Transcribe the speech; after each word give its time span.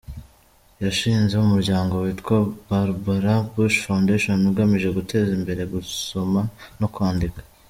Yashinze 0.83 1.33
umuryango 1.35 1.93
witwa 2.03 2.37
Barbara 2.67 3.33
Bush 3.51 3.77
Foundation, 3.85 4.39
ugamije 4.51 4.87
guteza 4.97 5.29
imbere 5.39 5.61
gusoma 5.73 6.41
no 6.79 6.87
kwandika. 6.95 7.39